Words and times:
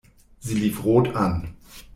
Sie 0.39 0.55
lief 0.55 0.83
rot 0.83 1.15
an. 1.15 1.55